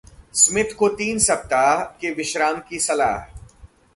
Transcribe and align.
Smith 0.33 0.73
को 0.73 0.87
तीन 0.89 1.19
सप्ताह 1.19 1.83
के 2.01 2.11
विश्राम 2.11 2.59
की 2.69 2.79
सलाह 2.79 3.17